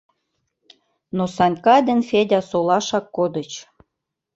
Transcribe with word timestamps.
Но 1.15 1.23
Санька 1.35 1.77
ден 1.87 1.99
Федя 2.09 2.41
солашак 2.49 3.05
кодыч. 3.15 3.51